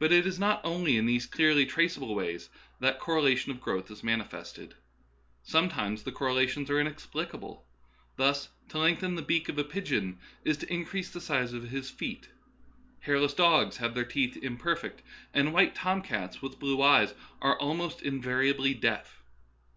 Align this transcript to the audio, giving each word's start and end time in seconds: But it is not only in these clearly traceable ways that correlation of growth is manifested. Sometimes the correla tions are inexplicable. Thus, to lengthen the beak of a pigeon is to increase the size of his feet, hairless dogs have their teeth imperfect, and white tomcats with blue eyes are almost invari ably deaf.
But 0.00 0.10
it 0.10 0.26
is 0.26 0.40
not 0.40 0.60
only 0.64 0.96
in 0.96 1.06
these 1.06 1.24
clearly 1.24 1.64
traceable 1.64 2.12
ways 2.12 2.50
that 2.80 2.98
correlation 2.98 3.52
of 3.52 3.60
growth 3.60 3.88
is 3.88 4.02
manifested. 4.02 4.74
Sometimes 5.44 6.02
the 6.02 6.10
correla 6.10 6.48
tions 6.48 6.68
are 6.70 6.80
inexplicable. 6.80 7.64
Thus, 8.16 8.48
to 8.70 8.78
lengthen 8.78 9.14
the 9.14 9.22
beak 9.22 9.48
of 9.48 9.56
a 9.56 9.62
pigeon 9.62 10.18
is 10.42 10.56
to 10.56 10.72
increase 10.72 11.10
the 11.10 11.20
size 11.20 11.52
of 11.52 11.68
his 11.70 11.88
feet, 11.88 12.30
hairless 13.02 13.32
dogs 13.32 13.76
have 13.76 13.94
their 13.94 14.04
teeth 14.04 14.36
imperfect, 14.36 15.02
and 15.32 15.52
white 15.54 15.76
tomcats 15.76 16.42
with 16.42 16.58
blue 16.58 16.82
eyes 16.82 17.14
are 17.40 17.56
almost 17.60 18.00
invari 18.00 18.48
ably 18.50 18.74
deaf. 18.74 19.22